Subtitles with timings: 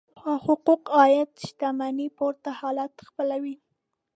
[0.45, 3.55] حقوق عاید شتمنۍ پورته حالت خپلوي.